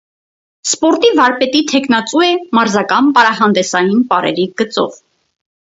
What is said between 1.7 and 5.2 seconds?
թեկնածու է մարզական պարահանդեսային պարերի գծով։